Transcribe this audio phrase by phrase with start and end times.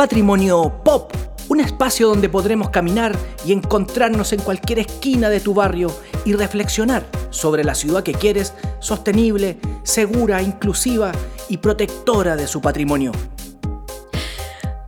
[0.00, 1.12] Patrimonio Pop,
[1.50, 7.04] un espacio donde podremos caminar y encontrarnos en cualquier esquina de tu barrio y reflexionar
[7.28, 11.12] sobre la ciudad que quieres, sostenible, segura, inclusiva
[11.50, 13.12] y protectora de su patrimonio.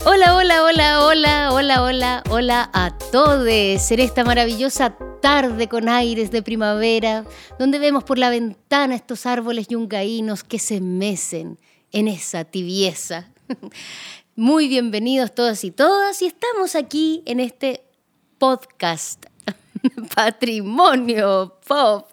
[0.07, 6.31] Hola, hola, hola, hola, hola, hola, hola a todos en esta maravillosa tarde con aires
[6.31, 7.26] de primavera,
[7.58, 11.58] donde vemos por la ventana estos árboles yungaínos que se mecen
[11.90, 13.29] en esa tibieza.
[14.35, 17.85] Muy bienvenidos todos y todas y estamos aquí en este
[18.39, 19.27] podcast
[20.17, 22.09] Patrimonio Pop.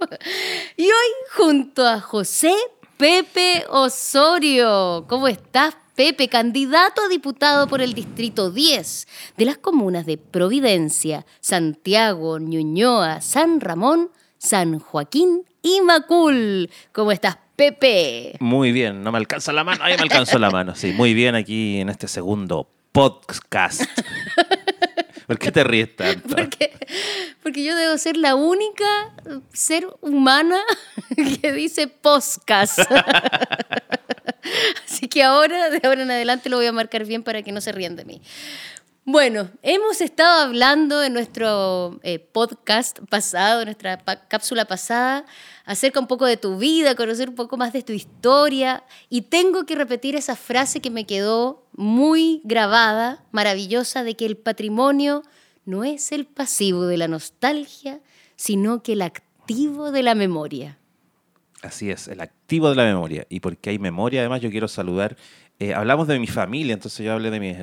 [0.75, 2.53] Y hoy junto a José
[2.97, 5.05] Pepe Osorio.
[5.07, 9.07] ¿Cómo estás, Pepe, candidato a diputado por el Distrito 10
[9.37, 16.69] de las comunas de Providencia, Santiago, Ñuñoa, San Ramón, San Joaquín y Macul.
[16.91, 18.37] ¿Cómo estás, Pepe?
[18.39, 21.35] Muy bien, no me alcanza la mano, ahí me alcanzó la mano, sí, muy bien
[21.35, 23.81] aquí en este segundo podcast.
[25.27, 26.37] ¿Por qué te ríes tanto?
[26.37, 26.71] Porque,
[27.43, 28.85] porque yo debo ser la única
[29.51, 30.61] ser humana
[31.41, 32.79] que dice podcast.
[34.85, 37.59] Así que ahora, de ahora en adelante, lo voy a marcar bien para que no
[37.59, 38.21] se rían de mí.
[39.11, 45.25] Bueno, hemos estado hablando en nuestro eh, podcast pasado, nuestra cápsula pasada,
[45.65, 48.83] acerca un poco de tu vida, conocer un poco más de tu historia.
[49.09, 54.37] Y tengo que repetir esa frase que me quedó muy grabada, maravillosa, de que el
[54.37, 55.23] patrimonio
[55.65, 58.01] no es el pasivo de la nostalgia,
[58.35, 60.77] sino que el activo de la memoria.
[61.63, 63.25] Así es, el activo de la memoria.
[63.27, 65.17] Y porque hay memoria, además, yo quiero saludar.
[65.57, 67.57] Eh, hablamos de mi familia, entonces yo hablé de mis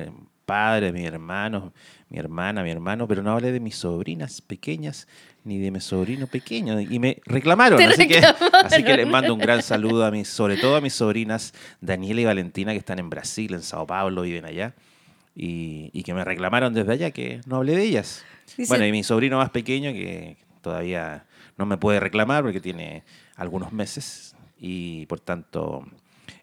[0.47, 1.73] padres, mis hermanos,
[2.09, 5.07] mi hermana, mi hermano, pero no hablé de mis sobrinas pequeñas
[5.43, 6.79] ni de mi sobrino pequeño.
[6.79, 7.81] Y me reclamaron.
[7.81, 8.19] Así, Que,
[8.63, 12.21] así que les mando un gran saludo a mis, sobre todo a mis sobrinas Daniela
[12.21, 14.73] y Valentina, que están en Brasil, en Sao Paulo, viven allá.
[15.35, 18.23] Y, que me reclamaron desde allá que no hablé de ellas.
[18.69, 21.25] Bueno, y mi sobrino más pequeño, que todavía
[21.57, 23.03] no me puede reclamar porque tiene
[23.35, 25.85] algunos meses y por tanto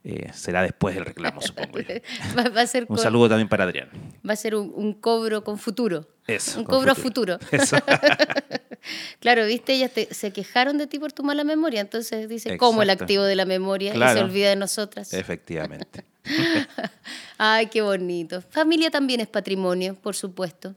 [0.07, 1.79] eh, será después del reclamo, supongo.
[2.37, 3.89] Va, a ser un saludo también para Adrián.
[4.27, 6.07] Va a ser un, cobro con futuro.
[6.27, 6.59] Eso.
[6.59, 7.39] Un cobro a futuro.
[9.21, 12.91] claro, viste, ellas se quejaron de ti por tu mala memoria, entonces dice, ¿cómo el
[12.91, 13.95] activo de la memoria?
[13.95, 15.15] Y se olvida de nosotras.
[15.15, 16.05] Efectivamente.
[17.39, 18.43] Ay, qué bonito.
[18.43, 20.75] Familia también es patrimonio, por supuesto.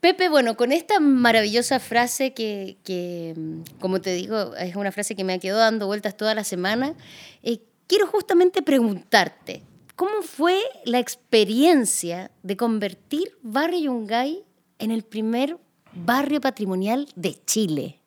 [0.00, 2.76] Pepe, bueno, con esta maravillosa frase que,
[3.80, 6.94] como te digo, es una frase que me ha quedado dando vueltas toda la semana,
[7.42, 9.62] eh, quiero justamente preguntarte,
[9.96, 14.42] ¿cómo fue la experiencia de convertir Barrio Yungay
[14.78, 15.58] en el primer
[15.94, 18.00] barrio patrimonial de Chile?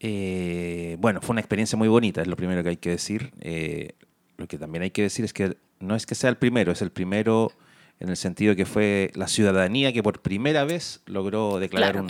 [0.00, 3.32] Eh, bueno, fue una experiencia muy bonita, es lo primero que hay que decir.
[3.40, 3.94] Eh,
[4.36, 6.82] lo que también hay que decir es que no es que sea el primero, es
[6.82, 7.52] el primero
[8.00, 12.04] en el sentido que fue la ciudadanía que por primera vez logró declarar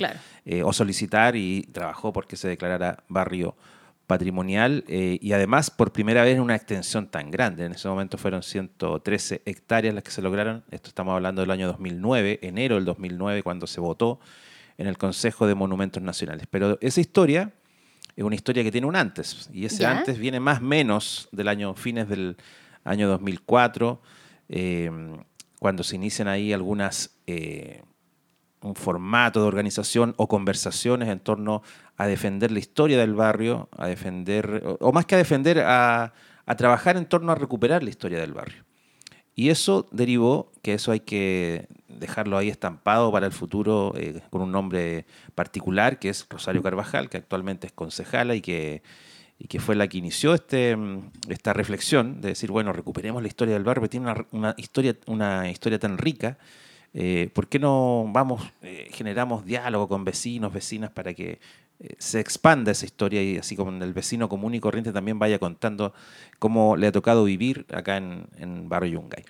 [0.44, 3.54] eh, o solicitar y trabajó porque se declarara barrio
[4.06, 7.64] patrimonial eh, y además por primera vez en una extensión tan grande.
[7.64, 10.64] En ese momento fueron 113 hectáreas las que se lograron.
[10.70, 14.20] Esto estamos hablando del año 2009, enero del 2009, cuando se votó
[14.78, 16.46] en el Consejo de Monumentos Nacionales.
[16.50, 17.52] Pero esa historia
[18.16, 21.48] es una historia que tiene un antes y ese antes viene más o menos del
[21.48, 22.36] año fines del
[22.84, 24.00] año 2004
[25.62, 27.84] cuando se inician ahí algunas, eh,
[28.62, 31.62] un formato de organización o conversaciones en torno
[31.96, 36.14] a defender la historia del barrio, a defender, o más que a defender, a,
[36.56, 38.64] trabajar en torno a recuperar la historia del barrio.
[39.36, 44.42] Y eso derivó, que eso hay que dejarlo ahí estampado para el futuro eh, con
[44.42, 45.06] un nombre
[45.36, 48.82] particular, que es Rosario Carvajal, que actualmente es concejala y que
[49.42, 50.76] y que fue la que inició este,
[51.28, 55.80] esta reflexión de decir, bueno, recuperemos la historia del barrio, tiene una, historia, una historia
[55.80, 56.38] tan rica,
[56.94, 61.40] eh, ¿por qué no vamos, eh, generamos diálogo con vecinos, vecinas, para que
[61.80, 65.40] eh, se expanda esa historia y así como el vecino común y corriente también vaya
[65.40, 65.92] contando
[66.38, 69.24] cómo le ha tocado vivir acá en, en Barrio Yungay?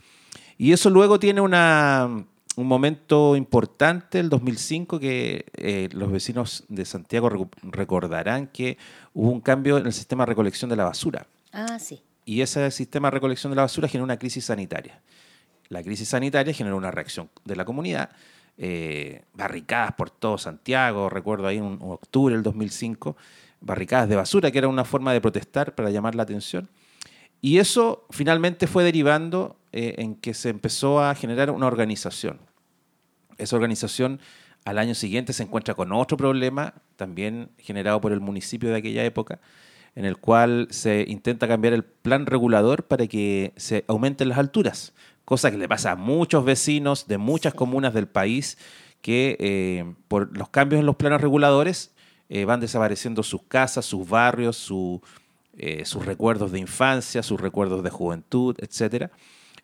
[0.58, 2.26] Y eso luego tiene una,
[2.56, 7.30] un momento importante, el 2005, que eh, los vecinos de Santiago
[7.62, 8.78] recordarán que
[9.14, 11.26] hubo un cambio en el sistema de recolección de la basura.
[11.52, 12.02] Ah, sí.
[12.24, 15.00] Y ese sistema de recolección de la basura generó una crisis sanitaria.
[15.68, 18.10] La crisis sanitaria generó una reacción de la comunidad,
[18.58, 23.16] eh, barricadas por todo Santiago, recuerdo ahí en octubre del 2005,
[23.60, 26.68] barricadas de basura, que era una forma de protestar para llamar la atención.
[27.42, 32.38] Y eso finalmente fue derivando eh, en que se empezó a generar una organización.
[33.36, 34.20] Esa organización
[34.64, 39.04] al año siguiente se encuentra con otro problema, también generado por el municipio de aquella
[39.04, 39.40] época,
[39.96, 44.94] en el cual se intenta cambiar el plan regulador para que se aumenten las alturas,
[45.24, 48.56] cosa que le pasa a muchos vecinos de muchas comunas del país
[49.00, 51.92] que eh, por los cambios en los planos reguladores
[52.28, 54.56] eh, van desapareciendo sus casas, sus barrios,
[55.56, 59.10] eh, sus recuerdos de infancia, sus recuerdos de juventud, etc.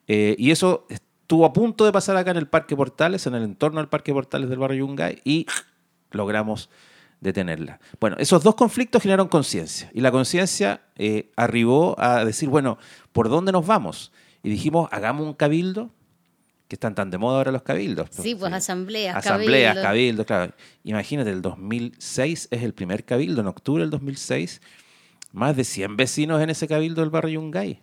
[0.06, 3.80] y eso estuvo a punto de pasar acá en el Parque Portales, en el entorno
[3.80, 5.46] del Parque Portales del barrio Yungay, y
[6.10, 6.70] logramos
[7.20, 7.80] detenerla.
[8.00, 10.82] Bueno, esos dos conflictos generaron conciencia y la conciencia
[11.36, 12.78] arribó a decir, bueno,
[13.12, 14.12] ¿por dónde nos vamos?
[14.42, 15.90] Y dijimos, hagamos un cabildo,
[16.68, 18.10] que están tan de moda ahora los cabildos.
[18.12, 20.52] Sí, pues asambleas, Asambleas, cabildos, claro.
[20.84, 24.60] Imagínate, el 2006 es el primer cabildo, en octubre del 2006,
[25.32, 27.82] más de 100 vecinos en ese cabildo del barrio Yungay.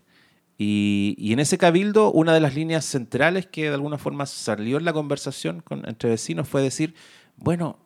[0.58, 4.78] Y, y, en ese cabildo, una de las líneas centrales que de alguna forma salió
[4.78, 6.96] en la conversación con, entre vecinos fue decir,
[7.36, 7.78] bueno,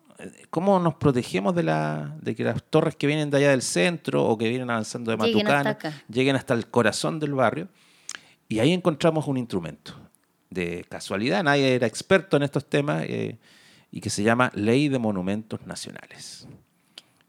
[0.50, 4.24] ¿cómo nos protegemos de, la, de que las torres que vienen de allá del centro
[4.24, 5.78] o que vienen avanzando de Matucana
[6.08, 7.68] lleguen hasta el corazón del barrio?
[8.48, 9.94] Y ahí encontramos un instrumento
[10.50, 13.38] de casualidad, nadie era experto en estos temas, eh,
[13.92, 16.46] y que se llama Ley de Monumentos Nacionales.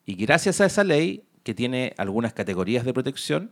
[0.05, 3.51] Y gracias a esa ley, que tiene algunas categorías de protección,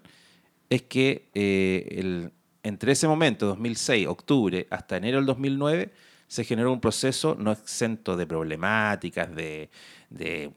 [0.69, 2.31] es que eh, el,
[2.63, 5.91] entre ese momento, 2006, octubre, hasta enero del 2009,
[6.27, 9.69] se generó un proceso no exento de problemáticas, de,
[10.09, 10.51] de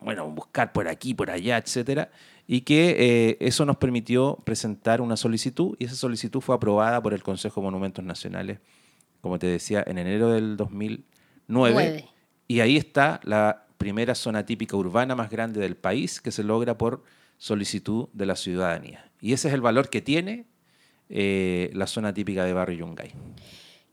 [0.00, 2.10] bueno, buscar por aquí, por allá, etcétera,
[2.46, 7.12] y que eh, eso nos permitió presentar una solicitud y esa solicitud fue aprobada por
[7.12, 8.60] el Consejo de Monumentos Nacionales,
[9.20, 12.08] como te decía, en enero del 2009.
[12.46, 16.78] Y ahí está la primera zona típica urbana más grande del país que se logra
[16.78, 17.02] por
[17.38, 19.10] solicitud de la ciudadanía.
[19.20, 20.46] Y ese es el valor que tiene
[21.08, 23.12] eh, la zona típica de Barrio Yungay.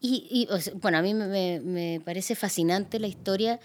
[0.05, 0.49] Y,
[0.81, 3.59] bueno, a mí me, parece fascinante la historia.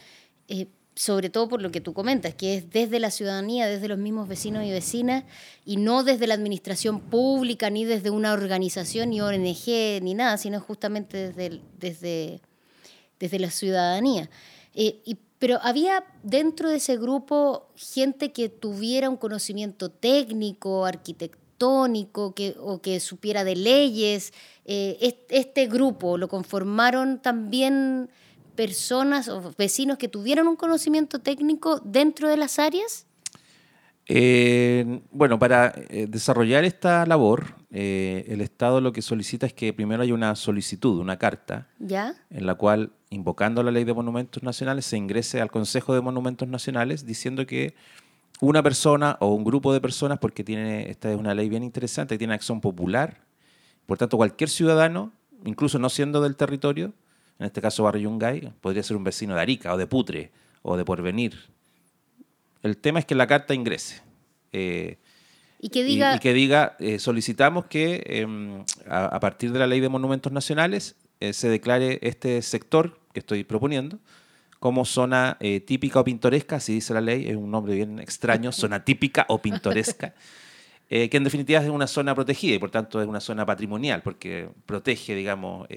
[0.46, 0.68] Eh,
[0.98, 4.26] sobre todo por lo que tú comentas, que es desde la ciudadanía, desde los mismos
[4.26, 5.22] vecinos y vecinas,
[5.64, 10.58] y no desde la administración pública, ni desde una organización, ni ONG, ni nada, sino
[10.58, 12.40] justamente desde, desde,
[13.20, 14.28] desde la ciudadanía.
[14.74, 22.34] Eh, y, pero había dentro de ese grupo gente que tuviera un conocimiento técnico, arquitectónico,
[22.34, 24.32] que, o que supiera de leyes.
[24.64, 28.10] Eh, este grupo lo conformaron también
[28.58, 33.06] personas o vecinos que tuvieran un conocimiento técnico dentro de las áreas?
[34.06, 39.72] Eh, bueno, para eh, desarrollar esta labor, eh, el Estado lo que solicita es que
[39.72, 42.14] primero haya una solicitud, una carta, ¿Ya?
[42.30, 46.48] en la cual, invocando la ley de monumentos nacionales, se ingrese al Consejo de Monumentos
[46.48, 47.74] Nacionales diciendo que
[48.40, 52.16] una persona o un grupo de personas, porque tiene, esta es una ley bien interesante,
[52.16, 53.18] tiene acción popular,
[53.86, 55.12] por tanto cualquier ciudadano,
[55.44, 56.92] incluso no siendo del territorio,
[57.38, 60.32] en este caso Barrio Yungay, podría ser un vecino de Arica o de Putre
[60.62, 61.36] o de Porvenir.
[62.62, 64.02] El tema es que la carta ingrese.
[64.52, 64.98] Eh,
[65.58, 69.80] y que diga, y, que diga eh, solicitamos que em, a, partir de la ley
[69.80, 73.98] de monumentos nacionales eh, se declare este sector que estoy proponiendo
[74.60, 78.84] como zona típica o pintoresca, así dice la ley, es un nombre bien extraño, zona
[78.84, 80.14] típica o pintoresca,
[80.88, 84.48] que en definitiva es una zona protegida y por tanto es una zona patrimonial, porque
[84.66, 85.68] protege, digamos,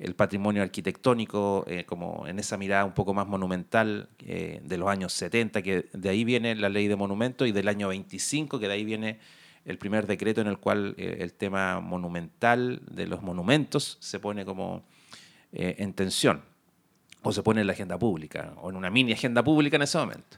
[0.00, 4.88] el patrimonio arquitectónico, eh, como en esa mirada un poco más monumental eh, de los
[4.88, 8.68] años 70, que de ahí viene la ley de monumentos, y del año 25, que
[8.68, 9.18] de ahí viene
[9.64, 14.44] el primer decreto en el cual eh, el tema monumental de los monumentos se pone
[14.44, 14.84] como
[15.50, 16.42] en tensión,
[17.22, 19.96] o se pone en la agenda pública, o en una mini agenda pública en ese
[19.96, 20.36] momento.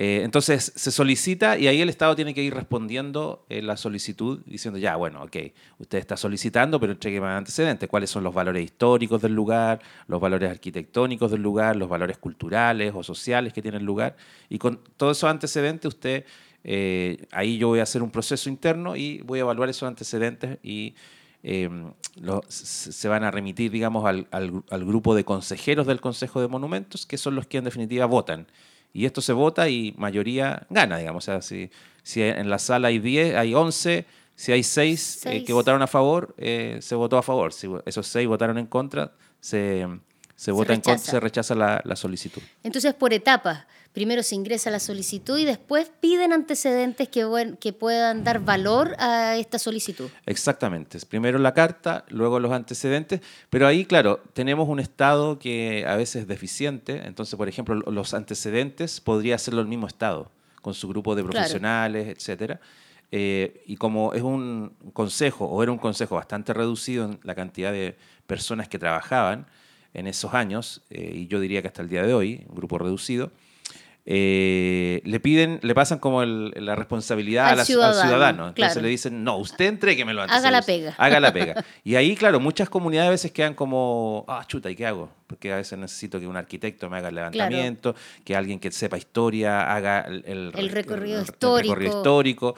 [0.00, 4.38] Eh, entonces se solicita y ahí el Estado tiene que ir respondiendo eh, la solicitud
[4.46, 5.36] diciendo, ya, bueno, ok,
[5.80, 7.88] usted está solicitando, pero entregue más antecedentes.
[7.88, 12.92] ¿Cuáles son los valores históricos del lugar, los valores arquitectónicos del lugar, los valores culturales
[12.94, 14.16] o sociales que tiene el lugar?
[14.48, 16.24] Y con todos esos antecedentes usted,
[16.62, 20.58] eh, ahí yo voy a hacer un proceso interno y voy a evaluar esos antecedentes
[20.62, 20.94] y
[21.42, 21.90] em,
[22.48, 27.18] se van a remitir, digamos, al, al grupo de consejeros del Consejo de Monumentos, que
[27.18, 28.46] son los que en definitiva votan
[28.98, 31.22] y esto se vota y mayoría gana, digamos.
[31.22, 31.70] O sea, si,
[32.02, 35.86] si en la sala hay 10, hay 11, si hay 6 eh, que votaron a
[35.86, 37.52] favor, eh, se votó a favor.
[37.52, 39.86] Si esos 6 votaron en contra, se,
[40.34, 42.42] se, vota en contra, se rechaza la, la, solicitud.
[42.64, 43.66] Entonces, por etapas,
[43.98, 49.34] primero se ingresa la solicitud y después piden antecedentes que, que puedan dar valor a
[49.34, 50.08] esta solicitud.
[50.24, 51.00] Exactamente.
[51.00, 56.22] Primero la carta, luego los antecedentes, pero ahí, claro, tenemos un Estado que a veces
[56.22, 60.30] es deficiente, entonces, por ejemplo, los antecedentes podría hacerlo el mismo Estado,
[60.62, 62.60] con su grupo de profesionales, etcétera.
[63.10, 67.72] Eh, y como es un consejo, o era un consejo bastante reducido en la cantidad
[67.72, 67.96] de
[68.28, 69.48] personas que trabajaban
[69.92, 72.78] en esos años, eh, y yo diría que hasta el día de hoy, un grupo
[72.78, 73.32] reducido,
[74.10, 78.48] eh, le piden, le pasan como el- la responsabilidad Al a la- ciudadano, al ciudadano.
[78.48, 78.80] Entonces claro.
[78.86, 80.34] le dicen, no, usted entréguemelo antes.
[80.38, 80.94] Haga la pega.
[80.96, 81.62] Haga la pega.
[81.84, 85.10] Y ahí, claro, muchas comunidades a veces quedan como, ah, chuta, ¿y qué hago?
[85.26, 88.96] Porque a veces necesito que un arquitecto me haga el levantamiento, que alguien que sepa
[88.96, 91.74] historia haga el, el- El recorrido histórico.
[91.74, 92.54] recorrido histórico.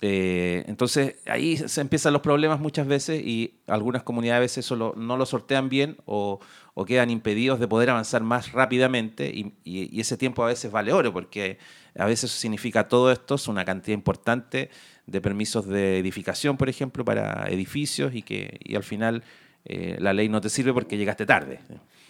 [0.00, 4.74] Eh, entonces ahí se empiezan los problemas muchas veces y algunas comunidades a veces eso
[4.76, 6.40] lo- no lo sortean bien o,
[6.74, 10.70] o quedan impedidos de poder avanzar más rápidamente y, y- y ese tiempo a veces
[10.72, 11.58] vale oro porque
[11.96, 14.70] a veces significa todo esto, es una cantidad importante
[15.06, 19.22] de permisos de edificación, por ejemplo, para edificios y que y al final
[19.64, 21.60] eh, la ley no te sirve porque llegaste tarde.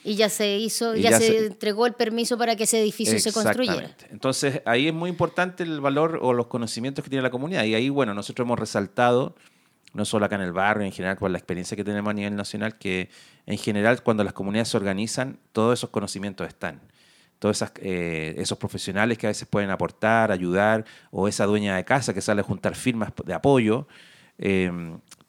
[0.07, 3.19] Y ya se hizo, ya, ya se, se- entregó el permiso para que ese edificio
[3.19, 3.97] se construyera.
[4.11, 7.65] Entonces, ahí es muy importante el valor o los conocimientos que tiene la comunidad.
[7.65, 9.35] Y ahí, bueno, nosotros hemos resaltado,
[9.95, 12.37] no solo acá en el barrio, en general, con la experiencia que tenemos a nivel
[12.37, 13.09] nacional, que
[13.47, 16.81] en general, cuando las comunidades se organizan, todos esos conocimientos están.
[17.39, 22.13] Todos eh, esos profesionales que a veces pueden aportar, ayudar, o esa dueña de casa
[22.15, 23.87] que sale a juntar firmas de apoyo,
[24.39, 24.71] eh,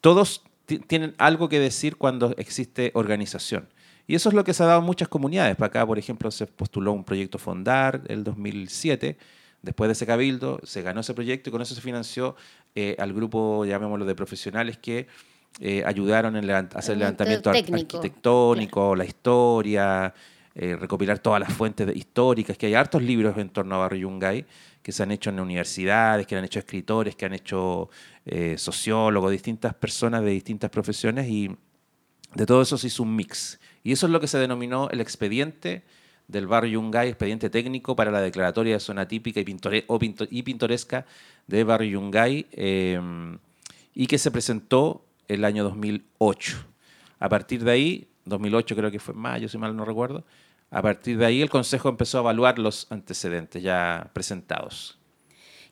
[0.00, 3.68] todos ti- tienen algo que decir cuando existe organización.
[4.08, 5.56] Y eso es lo que se ha dado en muchas comunidades.
[5.56, 9.16] Para acá, por ejemplo, se postuló un proyecto Fondar el 2007.
[9.66, 12.36] Después de ese cabildo, se ganó ese proyecto y con eso se financió
[12.74, 15.08] eh, al grupo, llamémoslo, de profesionales que
[15.60, 20.14] eh, ayudaron en levant- hacer el Levantamiento técnico, arquitectónico, la historia,
[20.54, 24.02] eh, recopilar todas las fuentes de- históricas, que hay hartos libros en torno a Barrio
[24.08, 24.46] Yungay
[24.82, 27.90] que se han hecho en universidades, que han hecho escritores, que han hecho
[28.56, 31.50] sociólogos, distintas personas de distintas profesiones y
[32.34, 33.58] de todo eso se hizo un mix.
[33.82, 35.82] Y eso es lo que se denominó el expediente
[36.28, 41.06] del barrio Yungay, expediente técnico para la declaratoria de zona típica y, pintoresca
[41.46, 43.00] de barrio Yungay, eh,
[43.94, 46.56] y que se presentó el año 2008.
[47.18, 50.24] A partir de ahí, 2008 creo que fue mayo, si mal no recuerdo,
[50.70, 54.98] a partir de ahí el Consejo empezó a evaluar los antecedentes ya presentados.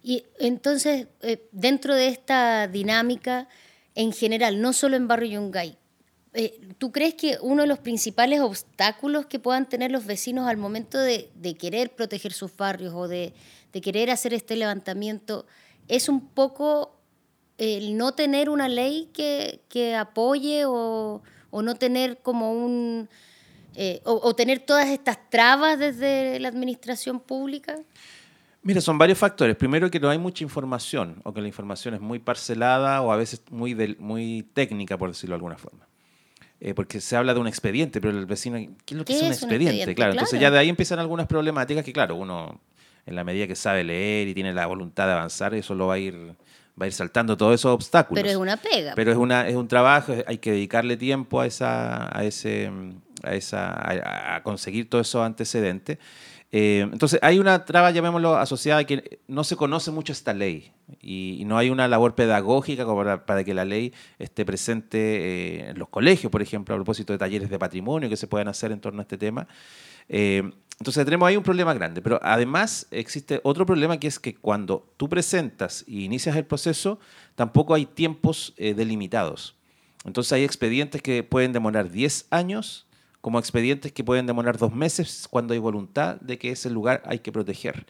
[0.02, 3.48] Y entonces, eh, dentro de esta dinámica,
[3.94, 5.76] en general, no solo en Barrio Yungay,
[6.34, 10.56] eh, ¿tú crees que uno de los principales obstáculos que puedan tener los vecinos al
[10.56, 13.32] momento de, querer proteger sus barrios o de,
[13.72, 15.46] querer hacer este levantamiento
[15.86, 16.96] es un poco
[17.56, 21.22] el no tener una ley que, apoye o,
[21.52, 23.08] no tener como un...
[23.76, 27.76] eh, o, tener todas estas trabas desde la administración pública?
[28.62, 29.54] Mira, son varios factores.
[29.54, 33.16] Primero que no hay mucha información, o que la información es muy parcelada o a
[33.16, 35.86] veces muy, muy técnica, por decirlo de alguna forma.
[36.64, 39.18] Eh, porque se habla de un expediente, pero el vecino, ¿qué es lo que ¿Qué
[39.18, 39.94] es un es un expediente?
[39.94, 42.58] Claro, entonces ya de ahí empiezan algunas problemáticas que, claro, uno,
[43.04, 45.94] en la medida que sabe leer y tiene la voluntad de avanzar, eso lo va
[45.94, 46.14] a ir,
[46.80, 48.18] va a ir saltando todos esos obstáculos.
[48.18, 48.94] Pero es una pega.
[48.96, 52.70] Pero es, una, es un trabajo, hay que dedicarle tiempo a, esa, a, ese,
[53.22, 55.98] a, esa, a, a conseguir todos esos antecedentes.
[56.56, 60.70] Eh, entonces, hay una traba, llamémoslo, asociada que no se conoce mucho esta ley
[61.00, 64.98] y, y no hay una labor pedagógica como para, para que la ley esté presente
[64.98, 68.46] eh, en los colegios, por ejemplo, a propósito de talleres de patrimonio que se puedan
[68.46, 69.48] hacer en torno a este tema.
[70.08, 74.36] Eh, entonces tenemos ahí un problema grande, pero además existe otro problema que es que
[74.36, 77.00] cuando tú presentas y inicias el proceso,
[77.34, 79.56] tampoco hay tiempos eh, delimitados.
[80.04, 82.86] Entonces hay expedientes que pueden demorar 10 años,
[83.24, 87.20] como expedientes que pueden demorar dos meses cuando hay voluntad de que ese lugar hay
[87.20, 87.86] que proteger.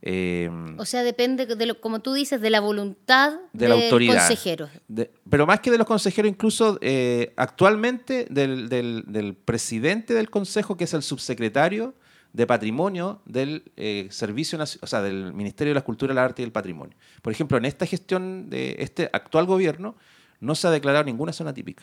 [0.00, 3.84] Eh, O sea, depende, de lo, como tú dices, de la voluntad de la del
[3.84, 4.14] autoridad.
[4.28, 4.68] consejero.
[4.86, 10.30] De- pero más que de los consejeros, incluso eh, actualmente del, del- del presidente del
[10.30, 11.94] consejo, que es el subsecretario
[12.32, 16.44] de Patrimonio del eh, Servicio o sea, del Ministerio de la Cultura, el Arte y
[16.44, 16.96] el Patrimonio.
[17.22, 19.96] Por ejemplo, en esta gestión de este actual gobierno
[20.38, 21.82] no se ha declarado ninguna zona típica.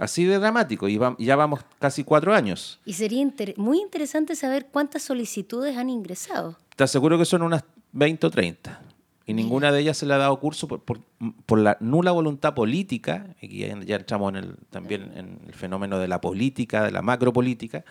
[0.00, 2.80] Así de dramático, y va- ya vamos casi cuatro años.
[2.86, 6.56] Y sería inter- muy interesante saber cuántas solicitudes han ingresado.
[6.74, 8.80] Te aseguro que son unas 20 o 30.
[9.26, 11.00] Y ninguna de ellas se le ha dado curso por, por-
[11.46, 15.98] por la nula voluntad política, y ya, ya entramos en el, también en el fenómeno
[15.98, 17.84] de la política, de la macropolítica,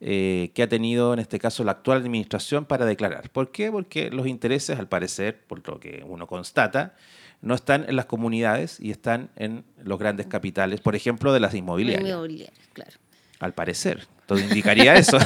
[0.00, 3.30] eh, que ha tenido en este caso la actual administración para declarar.
[3.30, 3.72] ¿Por qué?
[3.72, 6.94] Porque los intereses, al parecer, por lo que uno constata,
[7.40, 11.54] no están en las comunidades y están en los grandes capitales, por ejemplo, de las
[11.54, 12.10] inmobiliarias.
[12.10, 12.92] Inmobiliarias, claro.
[13.40, 14.06] Al parecer.
[14.26, 15.18] Todo indicaría eso.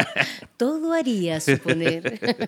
[0.56, 2.38] Todo haría suponer.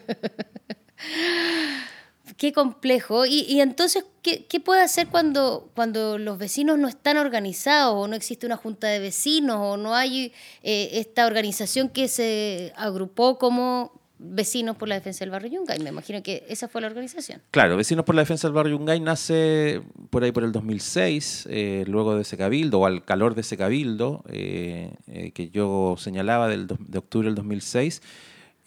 [2.37, 3.25] Qué complejo.
[3.25, 8.08] Y, y entonces, ¿qué, qué puede hacer cuando, cuando los vecinos no están organizados o
[8.08, 13.38] no existe una junta de vecinos o no hay eh, esta organización que se agrupó
[13.38, 15.78] como vecinos por la defensa del barrio Yungay?
[15.80, 17.40] Me imagino que esa fue la organización.
[17.50, 21.85] Claro, Vecinos por la Defensa del Barrio Yungay nace por ahí por el 2006, eh,
[21.87, 26.49] luego de ese cabildo, o al calor de ese cabildo, eh, eh, que yo señalaba
[26.49, 28.02] del, de octubre del 2006,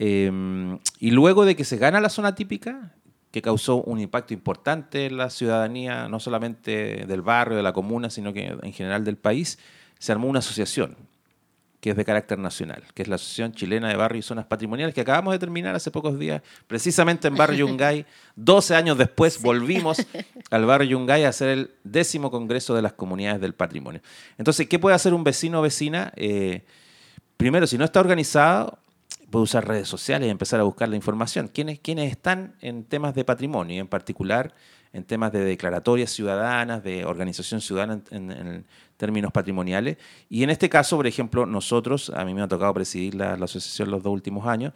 [0.02, 0.32] Eh,
[1.00, 2.94] y luego de que se gana la zona típica,
[3.32, 8.10] que causó un impacto importante en la ciudadanía, no solamente del barrio, de la comuna,
[8.10, 9.60] sino que en general del país,
[10.00, 10.96] se armó una asociación
[11.80, 14.94] que es de carácter nacional, que es la Asociación Chilena de Barrios y Zonas Patrimoniales,
[14.94, 18.06] que acabamos de terminar hace pocos días, precisamente en Barrio Yungay.
[18.36, 20.06] 12 años después volvimos
[20.52, 24.02] al Barrio Yungay a hacer el décimo Congreso de las Comunidades del Patrimonio.
[24.38, 26.12] Entonces, ¿qué puede hacer un vecino o vecina?
[26.18, 26.64] Eh,
[27.38, 28.80] primero, si no está organizado,
[29.30, 31.48] puede usar redes sociales y empezar a buscar la información.
[31.48, 34.54] ¿Quiénes, quiénes están en temas de patrimonio y en particular
[34.94, 38.66] en temas de declaratorias ciudadanas, de organización ciudadana en,
[38.98, 39.98] términos patrimoniales.
[40.30, 43.92] Y en este caso, por ejemplo, nosotros, a mí me ha tocado presidir la, asociación
[43.92, 44.74] los dos últimos años,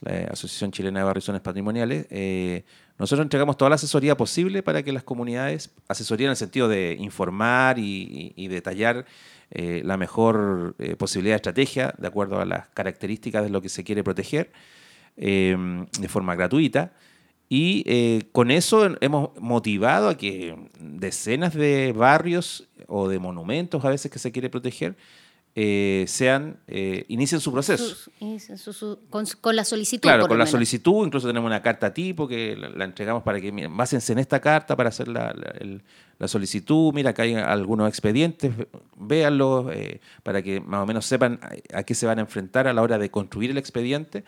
[0.00, 2.64] la Asociación Chilena de Barrios Patrimoniales, eh,
[2.98, 6.96] nosotros entregamos toda la asesoría posible para que las comunidades, asesoría en el sentido de
[6.98, 9.06] informar y, detallar
[9.50, 13.68] eh, la mejor eh, posibilidad de estrategia de acuerdo a las características de lo que
[13.68, 14.50] se quiere proteger
[15.16, 15.56] eh,
[15.98, 16.92] de forma gratuita.
[17.48, 23.88] Y eh, con eso hemos motivado a que decenas de barrios o de monumentos a
[23.88, 24.96] veces que se quiere proteger
[25.60, 27.84] eh, sean eh, inicien su proceso.
[27.84, 30.02] Su, su, su, con, con, la solicitud.
[30.02, 30.50] Claro, con la menos.
[30.50, 34.20] solicitud, incluso tenemos una carta tipo que la, la entregamos para que, miren, básense en
[34.20, 35.82] esta carta para hacer la, la, el,
[36.18, 38.52] la solicitud, mira que hay algunos expedientes,
[38.96, 42.68] véanlos eh, para que más o menos sepan a, a, qué se van a enfrentar
[42.68, 44.22] a la hora de construir el expediente.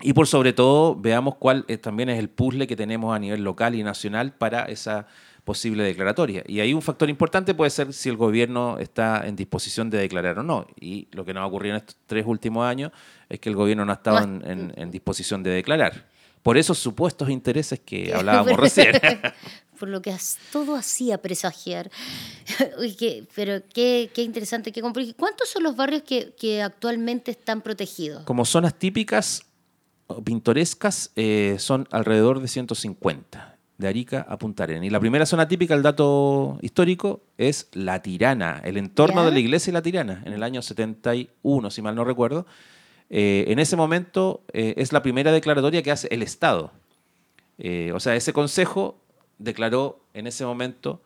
[0.00, 3.42] Y por sobre todo, veamos cuál es, también es el puzzle que tenemos a nivel
[3.42, 5.06] local y nacional para esa
[5.44, 6.44] posible declaratoria.
[6.46, 10.38] Y ahí un factor importante puede ser si el gobierno está en disposición de declarar
[10.38, 10.66] o no.
[10.78, 12.92] Y lo que nos ha ocurrido en estos tres últimos años
[13.28, 16.06] es que el gobierno no ha estado en, en, en disposición de declarar.
[16.42, 18.92] Por esos supuestos intereses que hablábamos recién.
[19.78, 20.14] por lo que
[20.52, 21.90] todo hacía presagiar.
[22.78, 25.12] Uy, qué, pero qué, qué, interesante, qué complejo.
[25.16, 28.24] ¿Cuántos son los barrios que, que, actualmente están protegidos?
[28.24, 29.44] Como zonas típicas,
[30.24, 34.84] pintorescas eh, son alrededor de 150, de Arica a Punta Arenas.
[34.84, 39.26] Y la primera zona típica, el dato histórico, es La Tirana, el entorno ¿Ya?
[39.26, 42.46] de la iglesia y La Tirana, en el año 71, si mal no recuerdo.
[43.10, 46.72] Eh, en ese momento eh, es la primera declaratoria que hace el Estado.
[47.92, 49.00] O sea, ese consejo
[49.38, 51.02] declaró en ese momento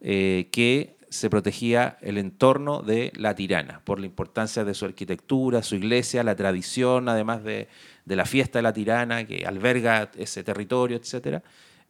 [0.00, 5.74] que se protegía el entorno de la tirana por la importancia de su arquitectura, su
[5.74, 7.68] iglesia, la tradición, además de,
[8.10, 11.40] de la fiesta de la tirana que alberga ese territorio, etc.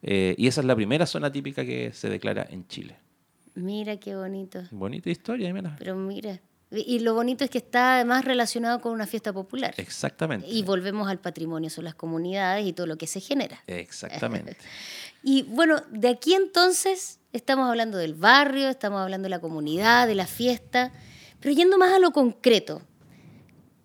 [0.02, 2.94] Eh, y esa es la primera zona típica que se declara en Chile.
[3.54, 4.62] Mira qué bonito.
[4.70, 5.76] Bonita historia, mira.
[5.78, 6.38] Pero mira.
[6.70, 9.72] Y lo bonito es que está además relacionado con una fiesta popular.
[9.78, 10.46] Exactamente.
[10.46, 13.64] Y volvemos al patrimonio, son las comunidades y todo lo que se genera.
[13.66, 14.58] Exactamente.
[15.24, 20.16] y bueno, de aquí entonces estamos hablando del barrio, estamos hablando de la comunidad, de
[20.16, 20.92] la fiesta,
[21.40, 22.82] pero yendo más a lo concreto,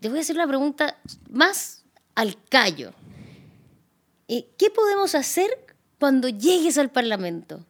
[0.01, 0.99] te voy a hacer una pregunta
[1.31, 1.84] más
[2.15, 2.93] al callo.
[4.27, 5.49] ¿Qué podemos hacer
[5.99, 7.65] cuando llegues al Parlamento?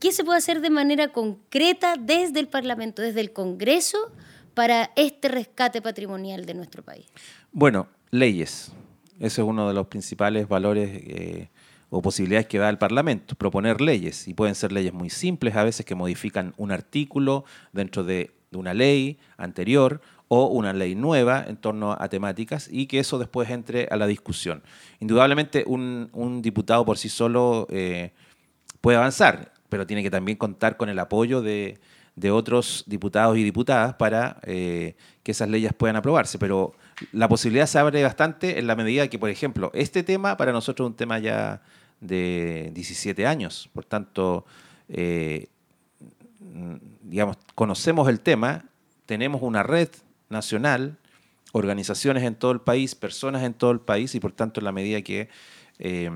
[0.00, 4.12] ¿Qué se puede hacer de manera concreta desde el Parlamento, desde el Congreso,
[4.54, 7.06] para este rescate patrimonial de nuestro país?
[7.52, 8.72] Bueno, leyes.
[9.18, 11.48] Ese es uno de los principales valores eh,
[11.90, 14.26] o posibilidades que da el Parlamento, proponer leyes.
[14.26, 18.58] Y pueden ser leyes muy simples, a veces que modifican un artículo dentro de, de
[18.58, 23.50] una ley anterior o una ley nueva en torno a temáticas y que eso después
[23.50, 24.62] entre a la discusión.
[25.00, 28.12] Indudablemente un, diputado por sí solo eh,
[28.80, 31.78] puede avanzar, pero tiene que también contar con el apoyo de,
[32.16, 36.38] de otros diputados y diputadas para eh, que esas leyes puedan aprobarse.
[36.38, 36.74] Pero
[37.12, 40.86] la posibilidad se abre bastante en la medida que, por ejemplo, este tema para nosotros
[40.86, 41.62] es un tema ya
[42.00, 43.68] de 17 años.
[43.72, 44.44] Por tanto,
[44.88, 45.48] eh,
[47.02, 48.64] digamos, conocemos el tema,
[49.06, 49.88] tenemos una red
[50.34, 50.98] nacional,
[51.52, 54.72] organizaciones en todo el país, personas en todo el país y por tanto en la
[54.72, 55.28] medida que
[55.78, 56.10] eh,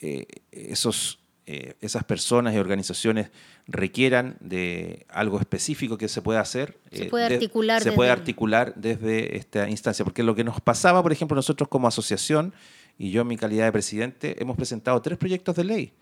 [0.00, 3.30] eh, esos eh, esas personas y organizaciones
[3.66, 8.10] requieran de algo específico que se pueda hacer, se puede eh, articular, de, se puede
[8.10, 10.04] articular desde esta instancia.
[10.04, 12.54] Porque lo que nos pasaba, por ejemplo, nosotros como asociación,
[12.96, 15.92] y yo en mi calidad de presidente, hemos presentado tres proyectos de ley.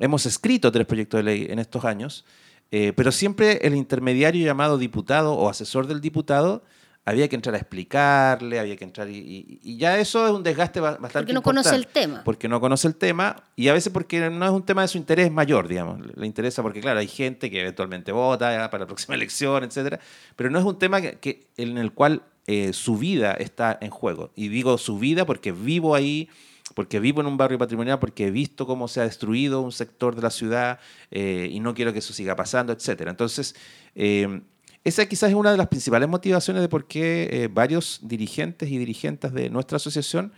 [0.00, 2.24] Hemos escrito tres proyectos de ley en estos años,
[2.70, 6.62] eh, pero siempre el intermediario llamado diputado o asesor del diputado
[7.04, 10.42] había que entrar a explicarle, había que entrar y, y, y, ya eso es un
[10.42, 12.24] desgaste bastante Porque no importante, conoce el tema.
[12.24, 14.98] Porque no conoce el tema y a veces porque no es un tema de su
[14.98, 16.00] interés mayor, digamos.
[16.16, 20.00] Le interesa porque, claro, hay gente que eventualmente vota para la próxima elección, etcétera,
[20.34, 23.90] pero no es un tema que, que en el cual eh, su vida está en
[23.90, 24.30] juego.
[24.36, 26.28] Y digo su vida porque vivo ahí,
[26.76, 30.14] porque vivo en un barrio patrimonial, porque he visto cómo se ha destruido un sector
[30.14, 30.78] de la ciudad
[31.10, 33.10] eh, y no quiero que eso siga pasando, etcétera.
[33.10, 33.56] Entonces,
[33.94, 34.42] eh,
[34.84, 38.76] esa quizás es una de las principales motivaciones de por qué eh, varios dirigentes y
[38.76, 40.34] dirigentes de nuestra asociación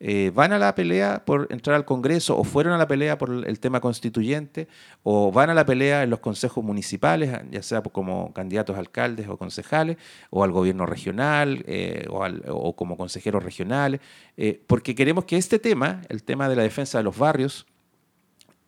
[0.00, 3.44] eh, van a la pelea por entrar al Congreso o fueron a la pelea por
[3.44, 4.68] el tema constituyente
[5.02, 9.28] o van a la pelea en los consejos municipales, ya sea como candidatos a alcaldes
[9.28, 9.96] o concejales
[10.30, 14.00] o al gobierno regional eh, o, como consejeros regionales,
[14.36, 17.66] eh, porque queremos que este tema, el tema de la defensa de los barrios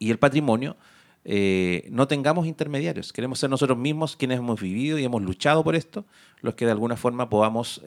[0.00, 0.76] y el patrimonio,
[1.22, 3.12] no tengamos intermediarios.
[3.12, 6.06] Queremos ser nosotros mismos quienes hemos vivido y hemos luchado por esto,
[6.40, 7.82] los que de alguna forma podamos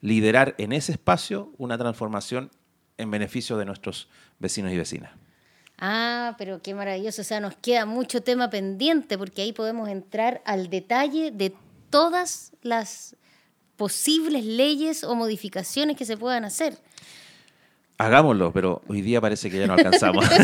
[0.00, 2.50] liderar en ese espacio una transformación
[2.98, 5.12] en beneficio de nuestros vecinos y vecinas.
[5.78, 7.22] Ah, pero qué maravilloso.
[7.22, 11.54] O sea, nos queda mucho tema pendiente porque ahí podemos entrar al detalle de
[11.90, 13.16] todas las
[13.76, 16.78] posibles leyes o modificaciones que se puedan hacer.
[17.98, 20.24] Hagámoslo, pero hoy día parece que ya no alcanzamos.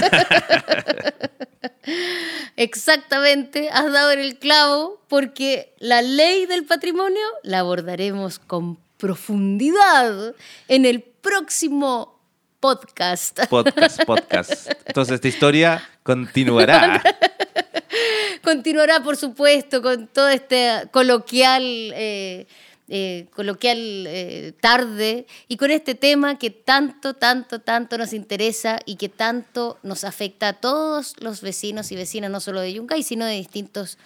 [2.57, 10.35] Exactamente, has dado en el clavo porque la ley del patrimonio la abordaremos con profundidad
[10.69, 12.12] en el próximo
[12.63, 13.41] podcast.
[13.51, 14.71] Podcast, podcast.
[14.87, 17.03] Entonces esta historia continuará.
[18.43, 22.47] continuará, por supuesto, con todo este coloquial, eh,
[22.87, 28.95] eh, coloquial eh, tarde y con este tema que tanto, tanto, tanto nos interesa y
[28.95, 33.27] que tanto nos afecta a todos los vecinos y vecinas, no solo de Yungay, sino
[33.27, 33.99] de distintos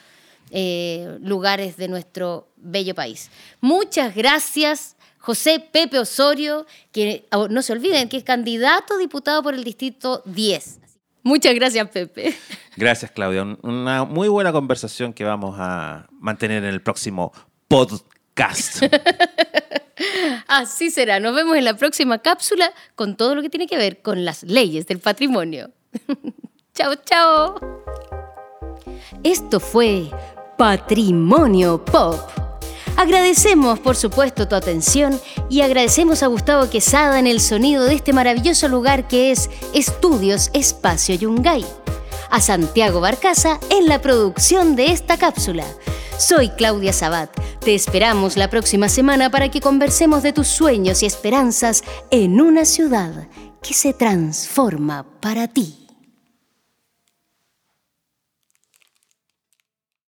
[1.20, 3.30] lugares de nuestro bello país.
[3.60, 4.95] Muchas gracias
[5.26, 9.64] José Pepe Osorio, que oh, no se olviden que es candidato a diputado por el
[9.64, 10.78] distrito 10.
[11.24, 12.32] Muchas gracias, Pepe.
[12.76, 13.42] Gracias, Claudia.
[13.62, 17.32] Una muy buena conversación que vamos a mantener en el próximo
[17.66, 18.84] podcast.
[20.46, 21.18] Así será.
[21.18, 24.44] Nos vemos en la próxima cápsula con todo lo que tiene que ver con las
[24.44, 25.72] leyes del patrimonio.
[26.72, 27.82] chao, chao.
[29.24, 30.08] Esto fue
[30.56, 32.45] Patrimonio Pop
[32.96, 38.14] Agradecemos, por supuesto, tu atención y agradecemos a Gustavo Quesada en el sonido de este
[38.14, 41.64] maravilloso lugar que es Estudios Espacio Yungay.
[42.30, 45.64] A Santiago Barcaza en la producción de esta cápsula.
[46.18, 47.30] Soy Claudia Sabat.
[47.60, 52.64] Te esperamos la próxima semana para que conversemos de tus sueños y esperanzas en una
[52.64, 53.28] ciudad
[53.62, 55.85] que se transforma para ti.